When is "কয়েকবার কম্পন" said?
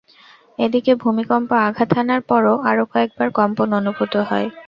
2.91-3.67